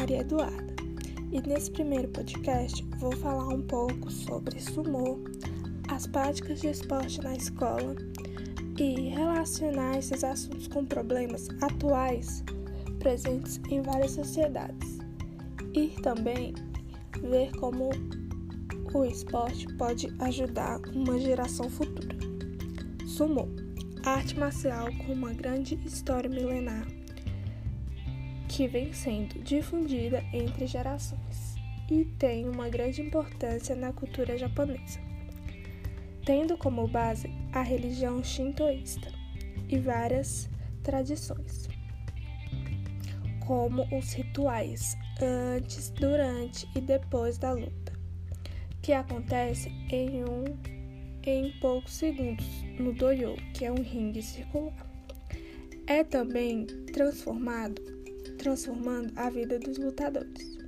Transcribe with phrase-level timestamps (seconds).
[0.00, 0.74] Maria Eduarda.
[1.30, 5.18] E nesse primeiro podcast vou falar um pouco sobre sumô,
[5.90, 7.94] as práticas de esporte na escola
[8.78, 12.42] e relacionar esses assuntos com problemas atuais
[12.98, 15.00] presentes em várias sociedades.
[15.74, 16.54] E também
[17.22, 17.90] ver como
[18.94, 22.16] o esporte pode ajudar uma geração futura.
[23.06, 23.50] Sumô,
[24.02, 26.86] arte marcial com uma grande história milenar
[28.60, 31.54] que vem sendo difundida entre gerações
[31.90, 35.00] e tem uma grande importância na cultura japonesa,
[36.26, 39.10] tendo como base a religião shintoísta
[39.66, 40.46] e várias
[40.82, 41.70] tradições,
[43.46, 47.94] como os rituais antes, durante e depois da luta,
[48.82, 50.44] que acontece em um
[51.22, 54.86] em poucos segundos no doyo, que é um ringue circular.
[55.86, 57.99] É também transformado
[58.40, 60.58] transformando a vida dos lutadores,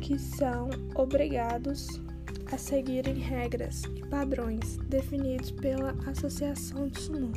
[0.00, 2.00] que são obrigados
[2.52, 7.32] a seguirem regras e padrões definidos pela Associação de Sumo,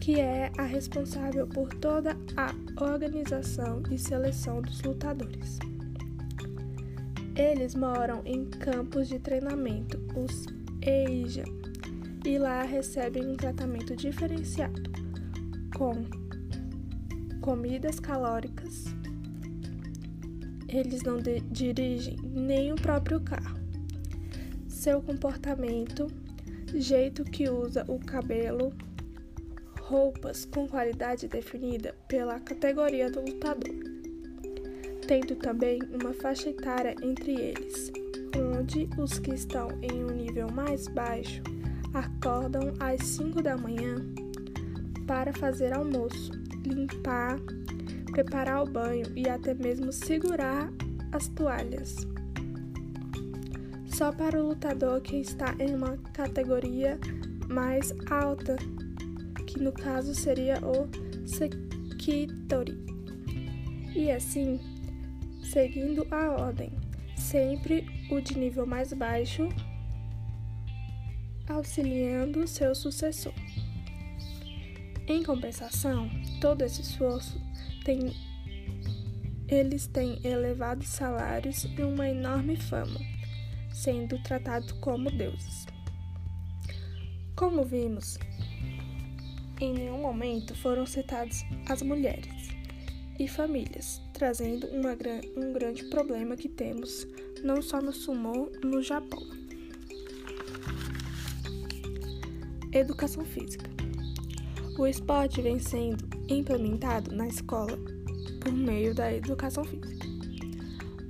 [0.00, 2.52] que é a responsável por toda a
[2.84, 5.60] organização e seleção dos lutadores.
[7.36, 10.46] Eles moram em campos de treinamento, os
[10.82, 11.44] EIJA,
[12.24, 14.82] e lá recebem um tratamento diferenciado,
[15.76, 16.21] com
[17.42, 18.84] comidas calóricas.
[20.68, 21.18] Eles não
[21.50, 23.58] dirigem nem o próprio carro.
[24.68, 26.06] Seu comportamento,
[26.72, 28.72] jeito que usa o cabelo,
[29.80, 33.74] roupas com qualidade definida pela categoria do lutador,
[35.06, 37.92] tendo também uma faixa etária entre eles,
[38.56, 41.42] onde os que estão em um nível mais baixo
[41.92, 43.96] acordam às 5 da manhã
[45.06, 46.41] para fazer almoço
[46.72, 47.38] limpar,
[48.10, 50.70] preparar o banho e até mesmo segurar
[51.12, 52.06] as toalhas.
[53.86, 56.98] Só para o lutador que está em uma categoria
[57.48, 58.56] mais alta,
[59.46, 60.88] que no caso seria o
[61.26, 62.76] Sekitori.
[63.94, 64.58] E assim,
[65.42, 66.72] seguindo a ordem,
[67.16, 69.48] sempre o de nível mais baixo,
[71.48, 73.34] auxiliando seu sucessor.
[75.06, 76.08] Em compensação,
[76.40, 77.40] todo esse esforço
[77.84, 78.12] tem
[79.48, 82.98] eles têm elevados salários e uma enorme fama,
[83.70, 85.66] sendo tratados como deuses.
[87.36, 88.18] Como vimos,
[89.60, 92.48] em nenhum momento foram citadas as mulheres
[93.18, 94.96] e famílias, trazendo uma,
[95.36, 97.06] um grande problema que temos
[97.44, 99.22] não só no sumo, no Japão.
[102.72, 103.71] Educação física.
[104.82, 107.78] O esporte vem sendo implementado na escola
[108.40, 110.08] por meio da educação física,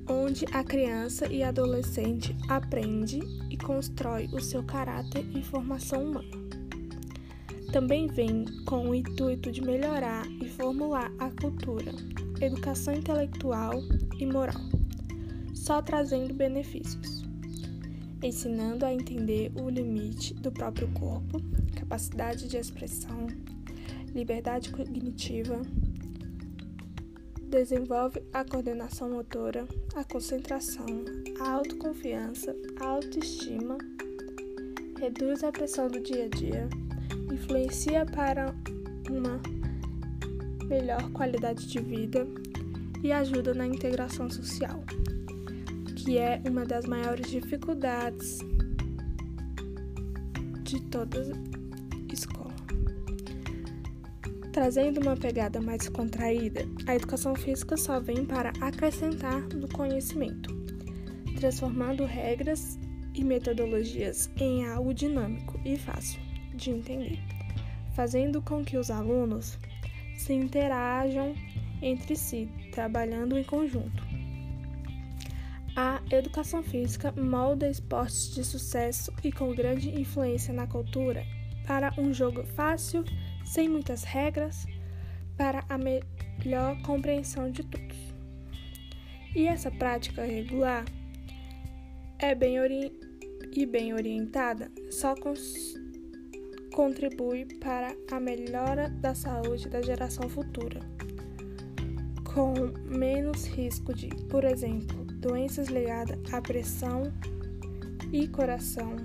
[0.07, 6.29] onde a criança e adolescente aprende e constrói o seu caráter e formação humana.
[7.73, 11.93] Também vem com o intuito de melhorar e formular a cultura,
[12.43, 13.81] educação intelectual
[14.19, 14.61] e moral,
[15.55, 17.25] só trazendo benefícios,
[18.23, 21.41] ensinando a entender o limite do próprio corpo,
[21.75, 23.29] capacidade de expressão,
[24.15, 25.61] liberdade cognitiva,
[27.49, 30.87] desenvolve a coordenação motora, a concentração,
[31.41, 33.77] a autoconfiança, a autoestima,
[34.99, 36.69] reduz a pressão do dia a dia,
[37.33, 38.55] influencia para
[39.11, 39.41] uma
[40.67, 42.27] melhor qualidade de vida
[43.03, 44.83] e ajuda na integração social,
[45.97, 48.39] que é uma das maiores dificuldades
[50.63, 51.29] de todas
[54.53, 60.55] Trazendo uma pegada mais contraída, a educação física só vem para acrescentar no conhecimento,
[61.37, 62.79] transformando regras
[63.15, 66.21] e metodologias em algo dinâmico e fácil
[66.55, 67.19] de entender,
[67.95, 69.59] fazendo com que os alunos
[70.19, 71.35] se interajam
[71.81, 74.07] entre si, trabalhando em conjunto.
[75.75, 81.25] A educação física molda esportes de sucesso e com grande influência na cultura
[81.67, 83.03] para um jogo fácil
[83.53, 84.65] sem muitas regras,
[85.37, 87.99] para a melhor compreensão de todos.
[89.37, 90.87] E essa prática regular
[92.19, 92.57] é bem
[93.55, 95.15] e bem orientada só
[96.73, 100.81] contribui para a melhora da saúde da geração futura,
[102.33, 102.55] com
[102.87, 107.13] menos risco de, por exemplo, doenças ligadas à pressão
[108.11, 108.97] e coração,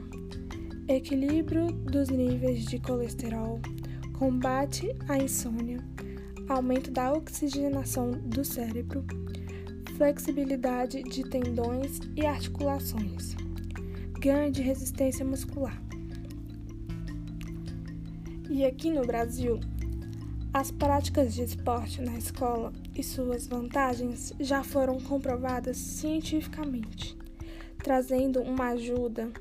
[0.88, 3.60] equilíbrio dos níveis de colesterol
[4.18, 5.78] combate à insônia,
[6.50, 9.06] aumento da oxigenação do cérebro,
[9.96, 13.36] flexibilidade de tendões e articulações,
[14.20, 15.80] ganho de resistência muscular.
[18.50, 19.60] E aqui no Brasil,
[20.52, 27.16] as práticas de esporte na escola e suas vantagens já foram comprovadas cientificamente,
[27.84, 29.32] trazendo uma ajuda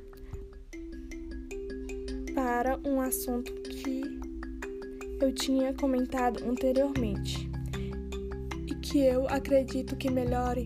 [2.34, 4.25] para um assunto que
[5.20, 7.50] eu tinha comentado anteriormente
[8.66, 10.64] e que eu acredito que melhore,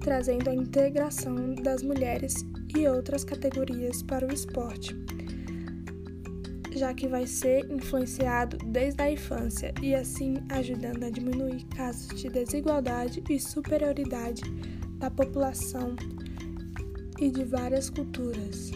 [0.00, 2.44] trazendo a integração das mulheres
[2.76, 4.94] e outras categorias para o esporte
[6.74, 12.28] já que vai ser influenciado desde a infância e assim ajudando a diminuir casos de
[12.28, 14.42] desigualdade e superioridade
[14.98, 15.94] da população
[17.20, 18.72] e de várias culturas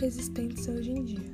[0.00, 1.31] existentes hoje em dia.